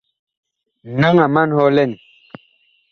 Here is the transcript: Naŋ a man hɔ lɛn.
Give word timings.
Naŋ 0.99 1.15
a 1.25 1.27
man 1.33 1.49
hɔ 1.55 1.65
lɛn. 1.75 1.91